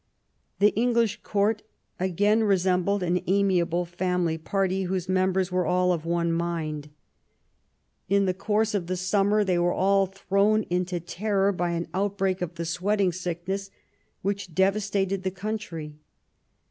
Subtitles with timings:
[0.57, 1.61] The English Court
[1.99, 6.89] again resembled an amiable family party, whose members were all of one mind.
[8.09, 12.41] In the course of the summer they were all thrown into terror by an outbreak
[12.41, 13.69] of the "Sweating Sickness,"
[14.23, 15.99] which devastated the country.